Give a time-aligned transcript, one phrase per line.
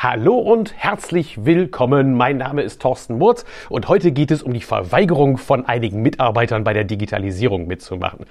[0.00, 2.14] Hallo und herzlich willkommen.
[2.14, 6.62] Mein Name ist Thorsten Murz und heute geht es um die Verweigerung von einigen Mitarbeitern
[6.62, 8.26] bei der Digitalisierung mitzumachen.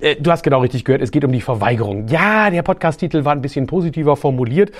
[0.00, 2.06] Äh, du hast genau richtig gehört, es geht um die Verweigerung.
[2.08, 4.70] Ja, der Podcast-Titel war ein bisschen positiver formuliert.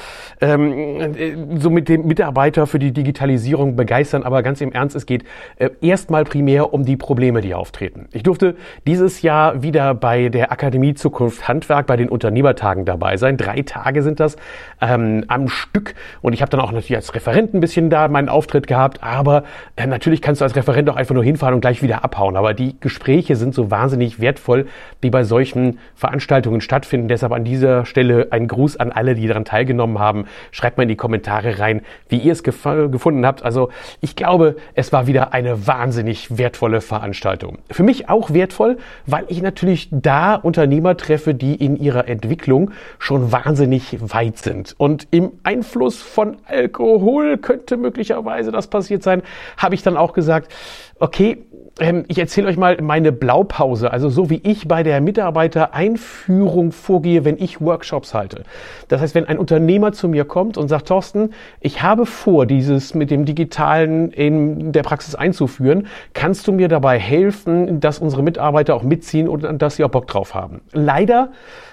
[0.41, 5.07] Ähm, äh, so mit dem Mitarbeiter für die Digitalisierung begeistern, aber ganz im Ernst, es
[5.07, 5.25] geht
[5.57, 8.09] äh, erstmal primär um die Probleme, die auftreten.
[8.13, 8.55] Ich durfte
[8.87, 13.37] dieses Jahr wieder bei der Akademie Zukunft Handwerk bei den Unternehmertagen dabei sein.
[13.37, 14.37] Drei Tage sind das
[14.81, 15.95] ähm, am Stück.
[16.23, 19.03] Und ich habe dann auch natürlich als Referent ein bisschen da meinen Auftritt gehabt.
[19.03, 19.45] Aber
[19.77, 22.37] äh, natürlich kannst du als Referent auch einfach nur hinfahren und gleich wieder abhauen.
[22.37, 24.67] Aber die Gespräche sind so wahnsinnig wertvoll,
[25.11, 27.09] bei solchen Veranstaltungen stattfinden.
[27.09, 30.27] Deshalb an dieser Stelle ein Gruß an alle, die daran teilgenommen haben.
[30.51, 33.43] Schreibt mal in die Kommentare rein, wie ihr es gef gefunden habt.
[33.45, 37.59] Also ich glaube, es war wieder eine wahnsinnig wertvolle Veranstaltung.
[37.71, 43.33] Für mich auch wertvoll, weil ich natürlich da Unternehmer treffe, die in ihrer Entwicklung schon
[43.33, 44.75] wahnsinnig weit sind.
[44.79, 49.23] Und im Einfluss von Alkohol könnte möglicherweise das passiert sein,
[49.57, 50.53] habe ich dann auch gesagt,
[50.99, 51.39] okay,
[51.81, 57.25] ähm, ich erzähle euch mal meine Blaupause, also so wie ich bei der Mitarbeitereinführung vorgehe,
[57.25, 58.45] wenn ich Workshops halte.
[58.89, 62.95] Das heißt, wenn ein Unternehmer zu mir kommt und sagt, Thorsten, ich habe vor, dieses
[62.95, 68.75] mit dem Digitalen in der Praxis einzuführen, kannst du mir dabei helfen, dass unsere Mitarbeiter
[68.75, 70.61] auch mitziehen und dass sie auch Bock drauf haben?
[70.73, 71.31] Leider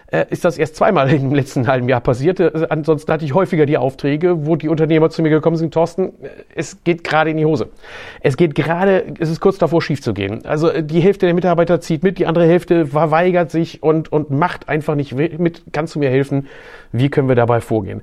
[0.08, 2.40] äh, ist das erst zweimal im letzten halben Jahr passiert.
[2.40, 6.10] Äh, ansonsten hatte ich häufiger die Aufträge, wo die Unternehmer zu mir gekommen sind, Thorsten,
[6.22, 7.70] äh, es geht gerade in die Hose.
[8.22, 10.46] Es geht gerade, es ist kurz davor schief zu gehen.
[10.46, 14.70] Also die Hälfte der Mitarbeiter zieht mit, die andere Hälfte verweigert sich und, und macht
[14.70, 15.64] einfach nicht mit.
[15.72, 16.48] Kannst du mir helfen?
[16.92, 18.02] Wie können wir dabei vorgehen?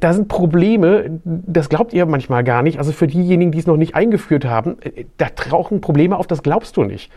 [0.00, 2.78] Da sind Probleme, das glaubt ihr manchmal gar nicht.
[2.78, 4.78] Also für diejenigen, die es noch nicht eingeführt haben,
[5.18, 7.12] da tauchen Probleme auf, das glaubst du nicht.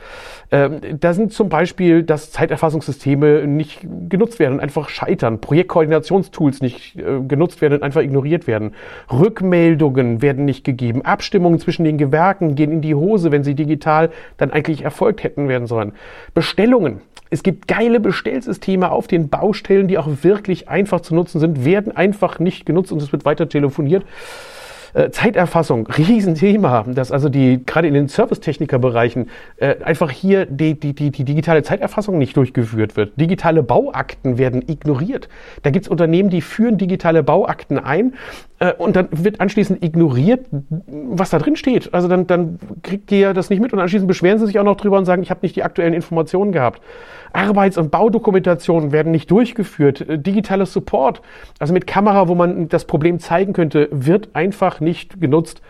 [0.51, 6.97] Ähm, da sind zum Beispiel, dass Zeiterfassungssysteme nicht genutzt werden und einfach scheitern, Projektkoordinationstools nicht
[6.97, 8.73] äh, genutzt werden und einfach ignoriert werden,
[9.11, 14.11] Rückmeldungen werden nicht gegeben, Abstimmungen zwischen den Gewerken gehen in die Hose, wenn sie digital
[14.37, 15.93] dann eigentlich erfolgt hätten werden sollen.
[16.33, 17.01] Bestellungen.
[17.33, 21.95] Es gibt geile Bestellsysteme auf den Baustellen, die auch wirklich einfach zu nutzen sind, werden
[21.95, 24.03] einfach nicht genutzt und es wird weiter telefoniert.
[24.93, 30.93] Äh, Zeiterfassung, Riesenthema, dass also die gerade in den Servicetechnikerbereichen äh, einfach hier die, die,
[30.93, 33.19] die, die digitale Zeiterfassung nicht durchgeführt wird.
[33.19, 35.29] Digitale Bauakten werden ignoriert.
[35.63, 38.15] Da gibt es Unternehmen, die führen digitale Bauakten ein
[38.61, 40.45] äh, und dann wird anschließend ignoriert,
[40.77, 41.93] was da drin steht.
[41.93, 44.77] Also dann, dann kriegt ihr das nicht mit und anschließend beschweren sie sich auch noch
[44.77, 46.81] drüber und sagen, ich habe nicht die aktuellen Informationen gehabt.
[47.33, 50.01] Arbeits- und Baudokumentationen werden nicht durchgeführt.
[50.01, 51.21] Äh, digitaler Support,
[51.59, 55.61] also mit Kamera, wo man das Problem zeigen könnte, wird einfach nicht genutzt.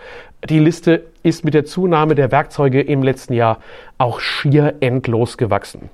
[0.50, 3.60] Die Liste ist mit der Zunahme der Werkzeuge im letzten Jahr
[4.00, 5.90] auch schier endlos gewachsen.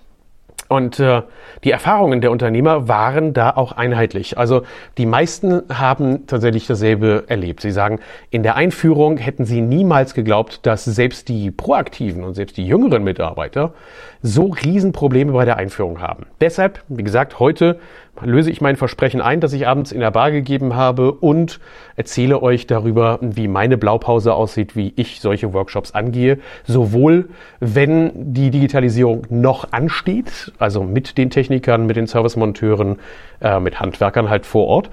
[0.67, 1.21] Und äh,
[1.63, 4.37] die Erfahrungen der Unternehmer waren da auch einheitlich.
[4.37, 4.63] Also
[4.97, 7.61] die meisten haben tatsächlich dasselbe erlebt.
[7.61, 12.57] Sie sagen, in der Einführung hätten sie niemals geglaubt, dass selbst die proaktiven und selbst
[12.57, 13.73] die jüngeren Mitarbeiter
[14.21, 16.25] so Riesenprobleme bei der Einführung haben.
[16.41, 17.79] Deshalb, wie gesagt, heute
[18.21, 21.59] löse ich mein Versprechen ein, das ich abends in der Bar gegeben habe und
[21.95, 26.39] erzähle euch darüber, wie meine Blaupause aussieht, wie ich solche Workshops angehe.
[26.65, 27.29] Sowohl
[27.59, 32.97] wenn die Digitalisierung noch ansteht, also mit den Technikern, mit den Servicemonteuren,
[33.41, 34.89] äh, mit Handwerkern halt vor Ort,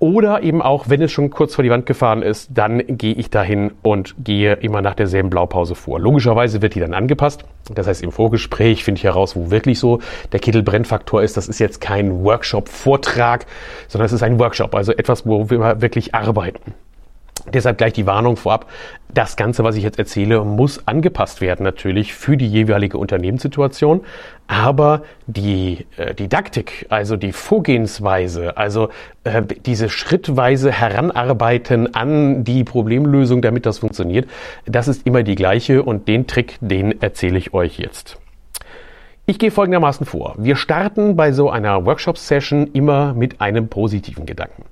[0.00, 3.30] oder eben auch, wenn es schon kurz vor die Wand gefahren ist, dann gehe ich
[3.30, 5.98] dahin und gehe immer nach derselben Blaupause vor.
[5.98, 7.44] Logischerweise wird die dann angepasst.
[7.74, 10.00] Das heißt, im Vorgespräch finde ich heraus, wo wirklich so
[10.32, 11.36] der Kittelbrennfaktor ist.
[11.36, 13.46] Das ist jetzt kein Workshop-Vortrag,
[13.88, 16.74] sondern es ist ein Workshop, also etwas, wo wir wirklich arbeiten.
[17.52, 18.66] Deshalb gleich die Warnung vorab.
[19.12, 24.02] Das Ganze, was ich jetzt erzähle, muss angepasst werden natürlich für die jeweilige Unternehmenssituation.
[24.46, 28.90] Aber die äh, Didaktik, also die Vorgehensweise, also
[29.24, 34.28] äh, diese schrittweise Heranarbeiten an die Problemlösung, damit das funktioniert,
[34.66, 38.18] das ist immer die gleiche und den Trick, den erzähle ich euch jetzt.
[39.26, 40.36] Ich gehe folgendermaßen vor.
[40.38, 44.64] Wir starten bei so einer Workshop-Session immer mit einem positiven Gedanken.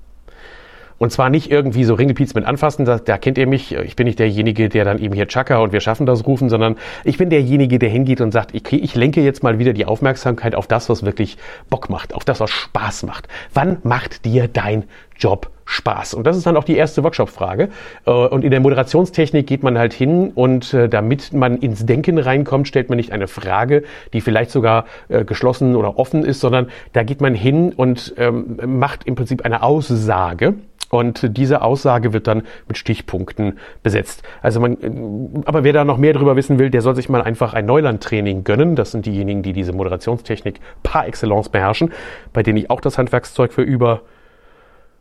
[0.99, 3.73] Und zwar nicht irgendwie so Ringelpiez mit anfassen, da, da kennt ihr mich.
[3.73, 6.75] Ich bin nicht derjenige, der dann eben hier Chaka und wir schaffen das rufen, sondern
[7.03, 10.55] ich bin derjenige, der hingeht und sagt, okay, ich lenke jetzt mal wieder die Aufmerksamkeit
[10.55, 11.37] auf das, was wirklich
[11.69, 13.27] Bock macht, auf das, was Spaß macht.
[13.53, 14.85] Wann macht dir dein
[15.17, 16.13] Job Spaß?
[16.13, 17.69] Und das ist dann auch die erste Workshop-Frage.
[18.05, 22.17] Äh, und in der Moderationstechnik geht man halt hin und äh, damit man ins Denken
[22.17, 23.83] reinkommt, stellt man nicht eine Frage,
[24.13, 28.57] die vielleicht sogar äh, geschlossen oder offen ist, sondern da geht man hin und ähm,
[28.65, 30.55] macht im Prinzip eine Aussage.
[30.89, 34.23] Und diese Aussage wird dann mit Stichpunkten besetzt.
[34.41, 37.53] Also man, aber wer da noch mehr darüber wissen will, der soll sich mal einfach
[37.53, 38.75] ein Neuland-Training gönnen.
[38.75, 41.91] Das sind diejenigen, die diese Moderationstechnik par excellence beherrschen,
[42.31, 44.01] bei denen ich auch das Handwerkszeug für über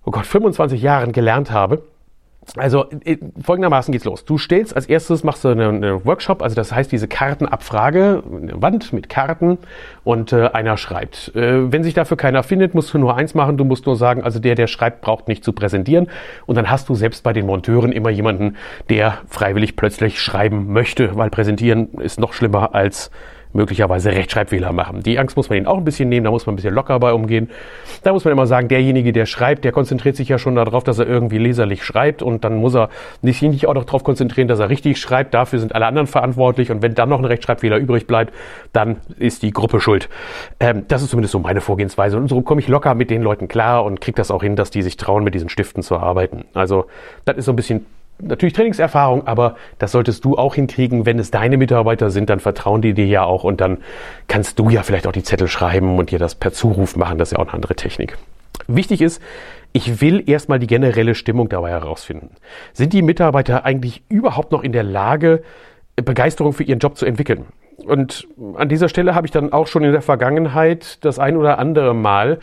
[0.05, 1.83] oh Gott, 25 Jahren gelernt habe.
[2.57, 4.25] Also äh, folgendermaßen geht's los.
[4.25, 8.63] Du stellst als erstes, machst du einen eine Workshop, also das heißt diese Kartenabfrage, eine
[8.63, 9.59] Wand mit Karten
[10.05, 11.35] und äh, einer schreibt.
[11.35, 14.23] Äh, wenn sich dafür keiner findet, musst du nur eins machen, du musst nur sagen,
[14.23, 16.09] also der, der schreibt, braucht nicht zu präsentieren
[16.47, 18.57] und dann hast du selbst bei den Monteuren immer jemanden,
[18.89, 23.11] der freiwillig plötzlich schreiben möchte, weil präsentieren ist noch schlimmer als
[23.57, 25.03] möglicherweise Rechtschreibfehler machen.
[25.03, 26.99] Die Angst muss man ihnen auch ein bisschen nehmen, da muss man ein bisschen locker
[27.01, 27.51] bei umgehen.
[28.03, 30.99] Da muss man immer sagen, derjenige, der schreibt, der konzentriert sich ja schon darauf, dass
[30.99, 32.91] er irgendwie leserlich schreibt und dann muss er
[33.23, 35.35] sich nicht auch noch darauf konzentrieren, dass er richtig schreibt.
[35.35, 38.33] Dafür sind alle anderen verantwortlich und wenn dann noch ein Rechtschreibfehler übrig bleibt,
[38.73, 40.09] dann ist die Gruppe schuld.
[40.61, 43.49] Ähm, das ist zumindest so meine Vorgehensweise und so komme ich locker mit den Leuten
[43.49, 46.45] klar und kriege das auch hin, dass die sich trauen, mit diesen Stiften zu arbeiten.
[46.55, 46.87] Also
[47.25, 47.87] das ist so ein bisschen
[48.19, 51.07] natürlich Trainingserfahrung, aber das solltest du auch hinkriegen.
[51.07, 53.79] Wenn es deine Mitarbeiter sind, dann vertrauen die dir ja auch und dann
[54.29, 57.19] kannst du ja vielleicht auch die Zettel schreiben und dir das per Zuruf machen.
[57.19, 58.17] Das ist ja auch eine andere Technik.
[58.69, 59.23] Wichtig ist,
[59.73, 62.31] ich will erstmal die generelle Stimmung dabei herausfinden.
[62.73, 65.43] Sind die Mitarbeiter eigentlich überhaupt noch in der Lage,
[65.97, 67.47] Begeisterung für ihren Job zu entwickeln?
[67.85, 68.27] Und
[68.57, 71.95] an dieser Stelle habe ich dann auch schon in der Vergangenheit das ein oder andere
[71.95, 72.39] Mal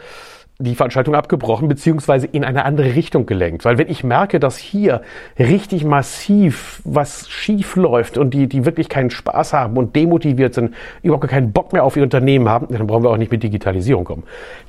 [0.60, 3.66] die Veranstaltung abgebrochen beziehungsweise in eine andere Richtung gelenkt.
[3.66, 5.02] Weil wenn ich merke, dass hier
[5.40, 10.76] richtig massiv was schief läuft und die, die wirklich keinen Spaß haben und demotiviert sind,
[11.02, 14.06] überhaupt keinen Bock mehr auf ihr Unternehmen haben, dann brauchen wir auch nicht mit Digitalisierung
[14.06, 14.24] kommen.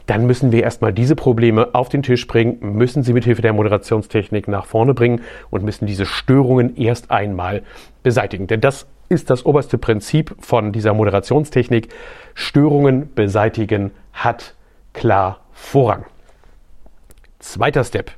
[0.07, 3.53] Dann müssen wir erstmal diese Probleme auf den Tisch bringen, müssen sie mit Hilfe der
[3.53, 5.21] Moderationstechnik nach vorne bringen
[5.51, 7.63] und müssen diese Störungen erst einmal
[8.03, 8.47] beseitigen.
[8.47, 11.89] Denn das ist das oberste Prinzip von dieser Moderationstechnik.
[12.35, 14.55] Störungen beseitigen hat
[14.95, 16.05] klar Vorrang.
[17.39, 18.11] Zweiter Step.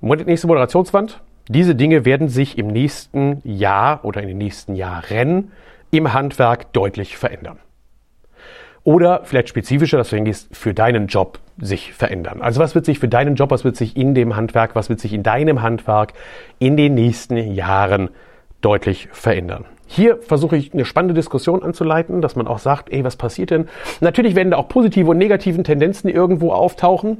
[0.00, 1.20] Nächste Moderationswand.
[1.48, 5.52] Diese Dinge werden sich im nächsten Jahr oder in den nächsten Jahren
[5.90, 7.58] im Handwerk deutlich verändern.
[8.82, 12.42] Oder vielleicht spezifischer, dass du hingehst, für deinen Job sich verändern.
[12.42, 15.00] Also was wird sich für deinen Job, was wird sich in dem Handwerk, was wird
[15.00, 16.12] sich in deinem Handwerk
[16.58, 18.10] in den nächsten Jahren
[18.60, 19.64] deutlich verändern?
[19.94, 23.68] Hier versuche ich eine spannende Diskussion anzuleiten, dass man auch sagt, ey, was passiert denn?
[24.00, 27.18] Natürlich werden da auch positive und negativen Tendenzen irgendwo auftauchen.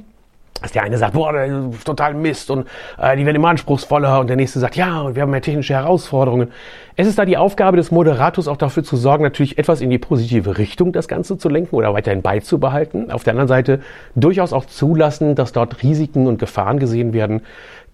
[0.61, 2.67] Dass der eine sagt, boah, das ist total Mist und
[2.97, 5.73] äh, die werden immer anspruchsvoller und der nächste sagt, ja, und wir haben mehr technische
[5.73, 6.51] Herausforderungen.
[6.97, 9.97] Es ist da die Aufgabe des Moderators auch dafür zu sorgen, natürlich etwas in die
[9.97, 13.09] positive Richtung das Ganze zu lenken oder weiterhin beizubehalten.
[13.09, 13.79] Auf der anderen Seite
[14.15, 17.41] durchaus auch zulassen, dass dort Risiken und Gefahren gesehen werden,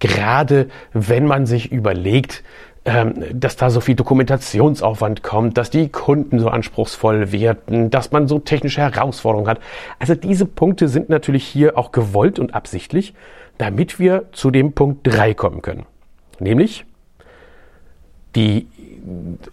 [0.00, 2.42] gerade wenn man sich überlegt,
[2.84, 8.26] ähm, dass da so viel Dokumentationsaufwand kommt, dass die Kunden so anspruchsvoll werden, dass man
[8.26, 9.60] so technische Herausforderungen hat.
[10.00, 13.14] Also diese Punkte sind natürlich hier auch gewollt und absichtlich,
[13.58, 15.86] damit wir zu dem Punkt drei kommen können.
[16.40, 16.84] Nämlich
[18.34, 18.66] die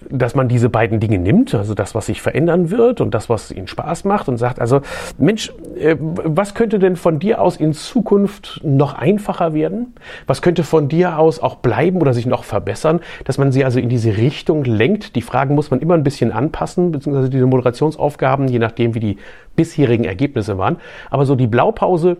[0.10, 3.52] dass man diese beiden Dinge nimmt, also das, was sich verändern wird und das, was
[3.52, 4.82] ihnen Spaß macht und sagt, also
[5.18, 9.96] Mensch, äh, was könnte denn von dir aus in Zukunft noch einfacher werden?
[10.28, 13.80] Was könnte von dir aus auch bleiben oder sich noch verbessern, dass man sie also
[13.80, 15.16] in diese Richtung lenkt?
[15.16, 19.18] Die Fragen muss man immer ein bisschen anpassen, beziehungsweise diese Moderationsaufgaben, je nachdem, wie die
[19.56, 20.78] bisherigen Ergebnisse waren.
[21.10, 22.18] Aber so die Blaupause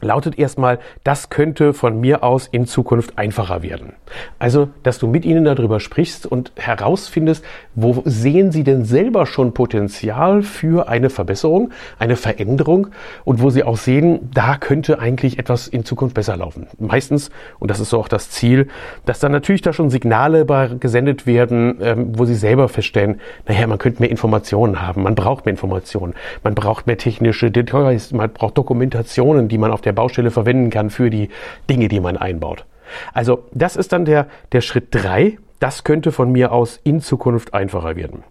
[0.00, 3.94] lautet erstmal, das könnte von mir aus in Zukunft einfacher werden.
[4.38, 7.44] Also, dass du mit ihnen darüber sprichst und herausfindest,
[7.74, 12.88] wo sehen sie denn selber schon Potenzial für eine Verbesserung, eine Veränderung
[13.24, 16.66] und wo sie auch sehen, da könnte eigentlich etwas in Zukunft besser laufen.
[16.78, 18.68] Meistens, und das ist so auch das Ziel,
[19.06, 20.44] dass dann natürlich da schon Signale
[20.78, 25.46] gesendet werden, ähm, wo sie selber feststellen, naja, man könnte mehr Informationen haben, man braucht
[25.46, 30.30] mehr Informationen, man braucht mehr technische Details, man braucht Dokumentationen, die man auf der Baustelle
[30.30, 31.28] verwenden kann für die
[31.68, 32.64] Dinge, die man einbaut.
[33.12, 35.38] Also das ist dann der, der Schritt drei.
[35.60, 38.24] Das könnte von mir aus in Zukunft einfacher werden.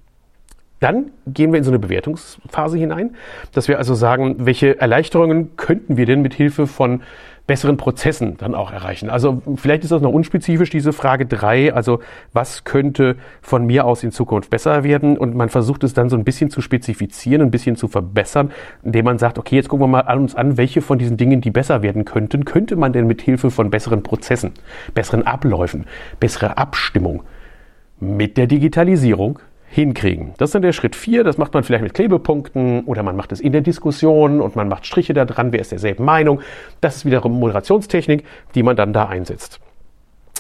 [0.80, 3.16] Dann gehen wir in so eine Bewertungsphase hinein,
[3.54, 7.04] dass wir also sagen, welche Erleichterungen könnten wir denn mit Hilfe von
[7.46, 9.10] besseren Prozessen dann auch erreichen.
[9.10, 11.74] Also vielleicht ist das noch unspezifisch, diese Frage drei.
[11.74, 12.00] Also
[12.32, 15.18] was könnte von mir aus in Zukunft besser werden?
[15.18, 18.52] Und man versucht es dann so ein bisschen zu spezifizieren, ein bisschen zu verbessern,
[18.84, 21.42] indem man sagt, okay, jetzt gucken wir mal an uns an, welche von diesen Dingen,
[21.42, 24.52] die besser werden könnten, könnte man denn mit Hilfe von besseren Prozessen,
[24.94, 25.86] besseren Abläufen,
[26.22, 27.24] bessere Abstimmung
[28.00, 29.40] mit der Digitalisierung
[29.74, 30.34] hinkriegen.
[30.38, 31.24] Das ist dann der Schritt vier.
[31.24, 34.68] Das macht man vielleicht mit Klebepunkten oder man macht es in der Diskussion und man
[34.68, 35.52] macht Striche da dran.
[35.52, 36.42] Wer ist derselben Meinung?
[36.80, 39.60] Das ist wiederum Moderationstechnik, die man dann da einsetzt.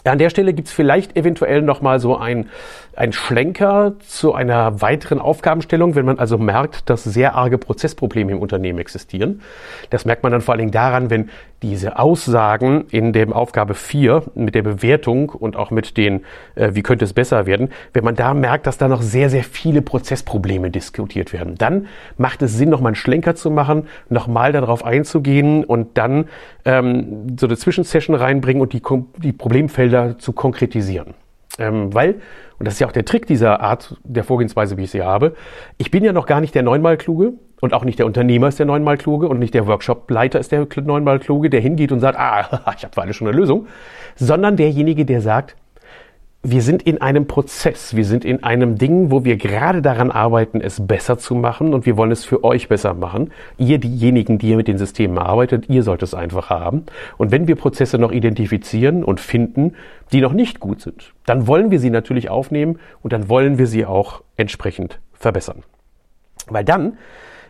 [0.05, 2.49] An der Stelle gibt's vielleicht eventuell nochmal so ein,
[2.95, 8.39] ein Schlenker zu einer weiteren Aufgabenstellung, wenn man also merkt, dass sehr arge Prozessprobleme im
[8.39, 9.41] Unternehmen existieren.
[9.91, 11.29] Das merkt man dann vor allen Dingen daran, wenn
[11.63, 16.83] diese Aussagen in dem Aufgabe 4 mit der Bewertung und auch mit den, äh, wie
[16.83, 20.69] könnte es besser werden, wenn man da merkt, dass da noch sehr, sehr viele Prozessprobleme
[20.69, 25.97] diskutiert werden, dann macht es Sinn, nochmal einen Schlenker zu machen, nochmal darauf einzugehen und
[25.97, 26.25] dann
[26.65, 28.81] ähm, so eine Zwischensession reinbringen und die,
[29.17, 31.13] die Problemfelder zu konkretisieren.
[31.59, 32.15] Ähm, weil,
[32.59, 35.35] und das ist ja auch der Trick dieser Art der Vorgehensweise, wie ich sie habe,
[35.77, 38.59] ich bin ja noch gar nicht der neunmal Kluge und auch nicht der Unternehmer ist
[38.59, 42.19] der neunmal Kluge und nicht der Workshopleiter ist der neunmal Kluge, der hingeht und sagt,
[42.19, 42.41] ah,
[42.77, 43.67] ich habe für alles schon eine Lösung,
[44.17, 45.55] sondern derjenige, der sagt,
[46.45, 50.59] wir sind in einem Prozess, wir sind in einem Ding, wo wir gerade daran arbeiten,
[50.59, 53.31] es besser zu machen und wir wollen es für euch besser machen.
[53.57, 56.83] Ihr, diejenigen, die ihr mit den Systemen arbeitet, ihr sollt es einfach haben.
[57.17, 59.75] Und wenn wir Prozesse noch identifizieren und finden,
[60.11, 63.67] die noch nicht gut sind, dann wollen wir sie natürlich aufnehmen und dann wollen wir
[63.67, 65.63] sie auch entsprechend verbessern.
[66.49, 66.97] Weil dann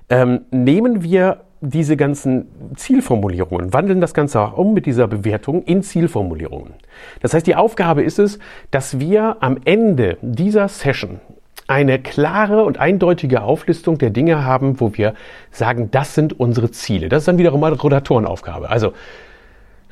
[0.09, 5.81] ähm, nehmen wir diese ganzen Zielformulierungen, wandeln das Ganze auch um mit dieser Bewertung in
[5.81, 6.73] Zielformulierungen.
[7.21, 8.37] Das heißt, die Aufgabe ist es,
[8.69, 11.21] dass wir am Ende dieser Session
[11.67, 15.13] eine klare und eindeutige Auflistung der Dinge haben, wo wir
[15.51, 17.07] sagen, das sind unsere Ziele.
[17.07, 18.69] Das ist dann wiederum eine Rotatorenaufgabe.
[18.69, 18.91] Also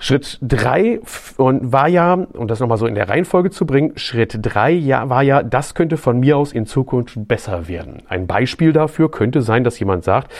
[0.01, 1.00] Schritt drei
[1.38, 5.10] und war ja, um das nochmal so in der Reihenfolge zu bringen, Schritt drei ja,
[5.10, 8.01] war ja, das könnte von mir aus in Zukunft besser werden.
[8.10, 10.31] Ein Beispiel dafür könnte sein, dass jemand sagt,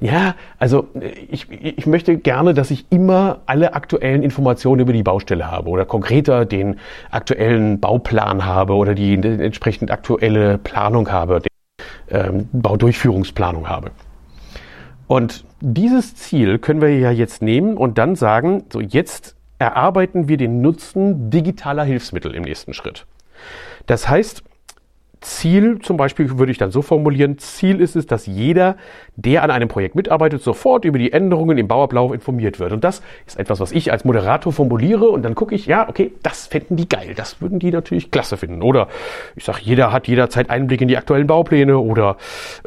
[0.00, 0.86] ja, also
[1.30, 5.84] ich, ich möchte gerne, dass ich immer alle aktuellen Informationen über die Baustelle habe oder
[5.84, 6.76] konkreter den
[7.10, 13.90] aktuellen Bauplan habe oder die entsprechend aktuelle Planung habe, die ähm, Baudurchführungsplanung habe.
[15.08, 20.36] Und dieses Ziel können wir ja jetzt nehmen und dann sagen, so jetzt erarbeiten wir
[20.36, 23.06] den Nutzen digitaler Hilfsmittel im nächsten Schritt.
[23.86, 24.44] Das heißt,
[25.20, 28.76] Ziel zum Beispiel würde ich dann so formulieren, Ziel ist es, dass jeder,
[29.16, 32.72] der an einem Projekt mitarbeitet, sofort über die Änderungen im Bauablauf informiert wird.
[32.72, 36.12] Und das ist etwas, was ich als Moderator formuliere und dann gucke ich, ja, okay,
[36.22, 38.62] das fänden die geil, das würden die natürlich klasse finden.
[38.62, 38.88] Oder
[39.34, 42.16] ich sage, jeder hat jederzeit Einblick in die aktuellen Baupläne oder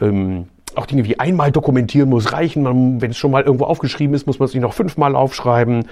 [0.01, 3.01] ähm, auch Dinge wie einmal dokumentieren muss reichen.
[3.01, 5.85] Wenn es schon mal irgendwo aufgeschrieben ist, muss man es nicht noch fünfmal aufschreiben.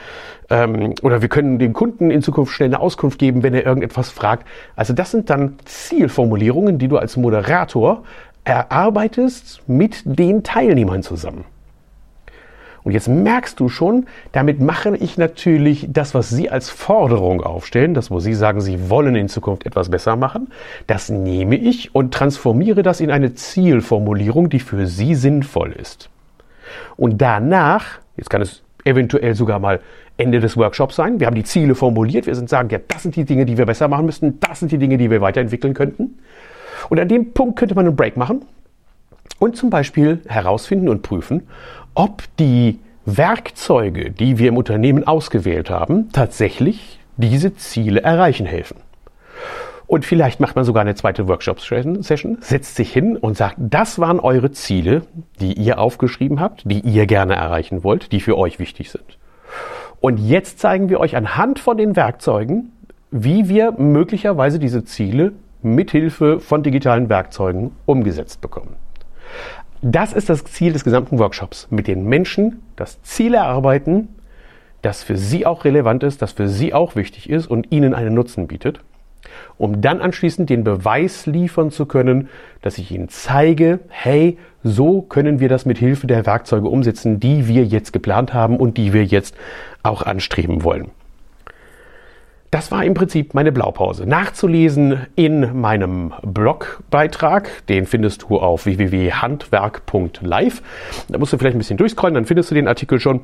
[0.50, 4.10] Ähm, oder wir können dem Kunden in Zukunft schnell eine Auskunft geben, wenn er irgendetwas
[4.10, 4.48] fragt.
[4.76, 8.04] Also das sind dann Zielformulierungen, die du als Moderator
[8.44, 11.46] erarbeitest mit den Teilnehmern zusammen.
[12.84, 17.94] Und jetzt merkst du schon, damit mache ich natürlich das, was Sie als Forderung aufstellen,
[17.94, 20.50] das, wo Sie sagen, Sie wollen in Zukunft etwas besser machen,
[20.88, 26.10] das nehme ich und transformiere das in eine Zielformulierung, die für Sie sinnvoll ist.
[26.98, 29.80] Und danach, jetzt kann es eventuell sogar mal
[30.18, 31.20] Ende des Workshops sein.
[31.20, 32.26] Wir haben die Ziele formuliert.
[32.26, 34.40] Wir sind sagen, ja, das sind die Dinge, die wir besser machen müssten.
[34.42, 36.20] Das sind die Dinge, die wir weiterentwickeln könnten.
[36.90, 38.46] Und an dem Punkt könnte man einen Break machen
[39.38, 41.48] und zum Beispiel herausfinden und prüfen,
[41.94, 48.78] ob die Werkzeuge, die wir im Unternehmen ausgewählt haben, tatsächlich diese Ziele erreichen helfen.
[49.88, 54.20] Und vielleicht macht man sogar eine zweite Workshop-Session, setzt sich hin und sagt, das waren
[54.20, 55.02] eure Ziele,
[55.42, 59.18] die ihr aufgeschrieben habt, die ihr gerne erreichen wollt, die für euch wichtig sind.
[60.00, 62.72] Und jetzt zeigen wir euch anhand von den Werkzeugen,
[63.10, 65.34] wie wir möglicherweise diese Ziele
[65.64, 68.76] mithilfe von digitalen Werkzeugen umgesetzt bekommen.
[69.82, 71.68] Das ist das Ziel des gesamten Workshops.
[71.70, 74.10] Mit den Menschen das Ziel erarbeiten,
[74.82, 78.14] das für sie auch relevant ist, das für sie auch wichtig ist und ihnen einen
[78.14, 78.82] Nutzen bietet,
[79.58, 82.30] um dann anschließend den Beweis liefern zu können,
[82.62, 87.48] dass ich ihnen zeige, hey, so können wir das mit Hilfe der Werkzeuge umsetzen, die
[87.48, 89.36] wir jetzt geplant haben und die wir jetzt
[89.84, 90.92] auch anstreben wollen.
[92.52, 94.08] Das war im Prinzip meine Blaupause.
[94.08, 97.68] Nachzulesen in meinem Blogbeitrag.
[97.68, 100.64] Den findest du auf www.handwerk.live.
[101.10, 103.22] Da musst du vielleicht ein bisschen durchscrollen, dann findest du den Artikel schon.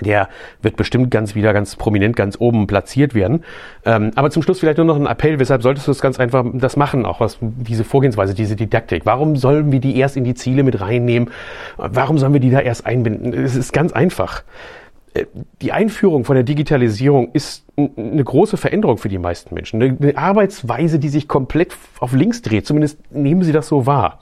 [0.00, 0.28] Der
[0.62, 3.44] wird bestimmt ganz wieder ganz prominent ganz oben platziert werden.
[3.84, 5.38] Ähm, aber zum Schluss vielleicht nur noch ein Appell.
[5.38, 7.04] Weshalb solltest du es ganz einfach das machen?
[7.04, 9.06] Auch was diese Vorgehensweise, diese Didaktik.
[9.06, 11.30] Warum sollen wir die erst in die Ziele mit reinnehmen?
[11.76, 13.32] Warum sollen wir die da erst einbinden?
[13.34, 14.42] Es ist ganz einfach
[15.60, 19.82] die Einführung von der Digitalisierung ist eine große Veränderung für die meisten Menschen.
[19.82, 22.66] Eine Arbeitsweise, die sich komplett auf links dreht.
[22.66, 24.20] Zumindest nehmen sie das so wahr.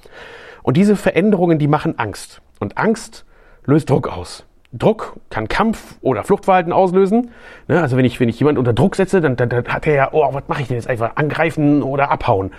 [0.63, 2.43] Und diese Veränderungen, die machen Angst.
[2.59, 3.25] Und Angst
[3.65, 4.45] löst Druck aus.
[4.73, 7.31] Druck kann Kampf oder Fluchtverhalten auslösen.
[7.67, 9.95] Ne, also wenn ich, wenn ich jemand unter Druck setze, dann, dann, dann hat er
[9.95, 11.17] ja, oh, was mache ich denn jetzt einfach?
[11.17, 12.53] Angreifen oder abhauen.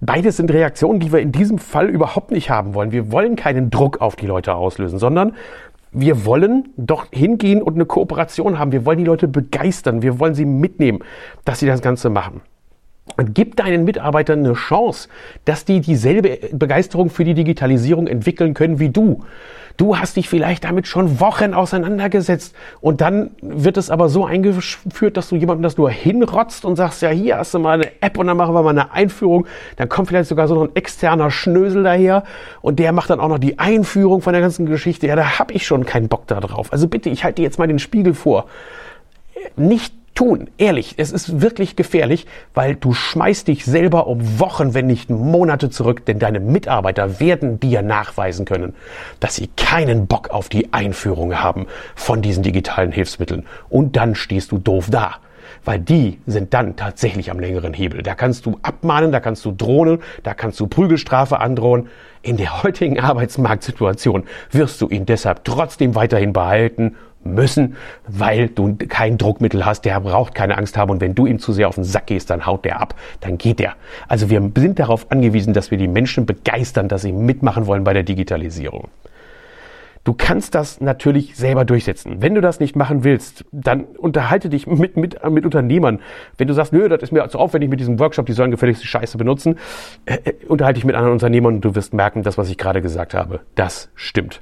[0.00, 2.92] Beides sind Reaktionen, die wir in diesem Fall überhaupt nicht haben wollen.
[2.92, 5.34] Wir wollen keinen Druck auf die Leute auslösen, sondern
[5.92, 8.72] wir wollen doch hingehen und eine Kooperation haben.
[8.72, 10.02] Wir wollen die Leute begeistern.
[10.02, 11.00] Wir wollen sie mitnehmen,
[11.44, 12.42] dass sie das Ganze machen.
[13.16, 15.08] Und gib deinen Mitarbeitern eine Chance,
[15.44, 19.24] dass die dieselbe Begeisterung für die Digitalisierung entwickeln können wie du.
[19.78, 25.16] Du hast dich vielleicht damit schon Wochen auseinandergesetzt und dann wird es aber so eingeführt,
[25.16, 28.18] dass du jemandem das nur hinrotzt und sagst, ja, hier hast du mal eine App
[28.18, 29.46] und dann machen wir mal eine Einführung.
[29.76, 32.24] Dann kommt vielleicht sogar so noch ein externer Schnösel daher
[32.60, 35.06] und der macht dann auch noch die Einführung von der ganzen Geschichte.
[35.06, 36.72] Ja, da habe ich schon keinen Bock da drauf.
[36.72, 38.46] Also bitte, ich halte dir jetzt mal den Spiegel vor.
[39.54, 40.50] Nicht tun.
[40.58, 45.70] Ehrlich, es ist wirklich gefährlich, weil du schmeißt dich selber um Wochen, wenn nicht Monate
[45.70, 48.74] zurück, denn deine Mitarbeiter werden dir nachweisen können,
[49.20, 53.46] dass sie keinen Bock auf die Einführung haben von diesen digitalen Hilfsmitteln.
[53.68, 55.18] Und dann stehst du doof da.
[55.64, 58.02] Weil die sind dann tatsächlich am längeren Hebel.
[58.02, 61.88] Da kannst du abmahnen, da kannst du drohen, da kannst du Prügelstrafe androhen.
[62.22, 69.18] In der heutigen Arbeitsmarktsituation wirst du ihn deshalb trotzdem weiterhin behalten müssen, weil du kein
[69.18, 71.84] Druckmittel hast, der braucht keine Angst haben und wenn du ihm zu sehr auf den
[71.84, 73.74] Sack gehst, dann haut der ab, dann geht der.
[74.08, 77.92] Also wir sind darauf angewiesen, dass wir die Menschen begeistern, dass sie mitmachen wollen bei
[77.92, 78.88] der Digitalisierung.
[80.08, 82.22] Du kannst das natürlich selber durchsetzen.
[82.22, 86.00] Wenn du das nicht machen willst, dann unterhalte dich mit, mit, mit Unternehmern.
[86.38, 88.82] Wenn du sagst, nö, das ist mir zu aufwendig mit diesem Workshop, die sollen gefälligst
[88.82, 89.58] die Scheiße benutzen,
[90.06, 92.80] äh, äh, unterhalte dich mit anderen Unternehmern und du wirst merken, das, was ich gerade
[92.80, 94.40] gesagt habe, das stimmt.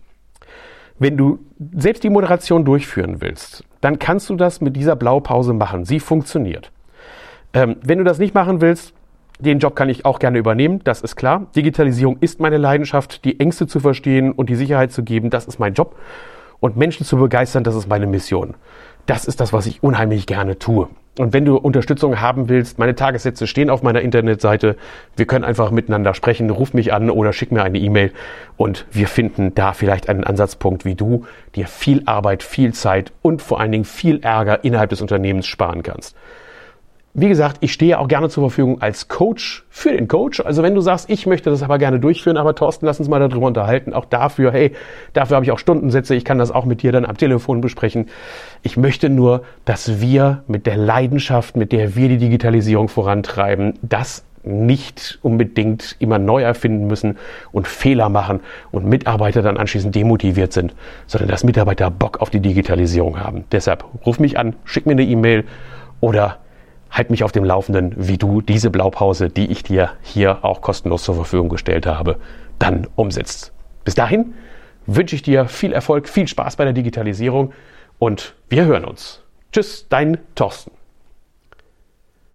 [0.98, 1.40] Wenn du
[1.74, 5.84] selbst die Moderation durchführen willst, dann kannst du das mit dieser Blaupause machen.
[5.84, 6.72] Sie funktioniert.
[7.52, 8.94] Ähm, wenn du das nicht machen willst,
[9.38, 11.46] den Job kann ich auch gerne übernehmen, das ist klar.
[11.54, 15.58] Digitalisierung ist meine Leidenschaft, die Ängste zu verstehen und die Sicherheit zu geben, das ist
[15.58, 15.96] mein Job.
[16.60, 18.54] Und Menschen zu begeistern, das ist meine Mission.
[19.04, 20.88] Das ist das, was ich unheimlich gerne tue.
[21.18, 24.76] Und wenn du Unterstützung haben willst, meine Tagessätze stehen auf meiner Internetseite.
[25.16, 26.50] Wir können einfach miteinander sprechen.
[26.50, 28.12] Ruf mich an oder schick mir eine E-Mail
[28.58, 33.40] und wir finden da vielleicht einen Ansatzpunkt, wie du dir viel Arbeit, viel Zeit und
[33.40, 36.14] vor allen Dingen viel Ärger innerhalb des Unternehmens sparen kannst.
[37.18, 40.40] Wie gesagt, ich stehe auch gerne zur Verfügung als Coach für den Coach.
[40.40, 43.26] Also wenn du sagst, ich möchte das aber gerne durchführen, aber Thorsten, lass uns mal
[43.26, 43.94] darüber unterhalten.
[43.94, 44.72] Auch dafür, hey,
[45.14, 46.14] dafür habe ich auch Stundensätze.
[46.14, 48.10] Ich kann das auch mit dir dann am Telefon besprechen.
[48.62, 54.26] Ich möchte nur, dass wir mit der Leidenschaft, mit der wir die Digitalisierung vorantreiben, das
[54.42, 57.16] nicht unbedingt immer neu erfinden müssen
[57.50, 58.40] und Fehler machen
[58.72, 60.74] und Mitarbeiter dann anschließend demotiviert sind,
[61.06, 63.44] sondern dass Mitarbeiter Bock auf die Digitalisierung haben.
[63.52, 65.44] Deshalb ruf mich an, schick mir eine E-Mail
[66.00, 66.40] oder
[66.90, 71.04] halt mich auf dem Laufenden, wie du diese Blaupause, die ich dir hier auch kostenlos
[71.04, 72.18] zur Verfügung gestellt habe,
[72.58, 73.52] dann umsetzt.
[73.84, 74.34] Bis dahin
[74.86, 77.52] wünsche ich dir viel Erfolg, viel Spaß bei der Digitalisierung
[77.98, 79.22] und wir hören uns.
[79.52, 80.75] Tschüss, dein Thorsten.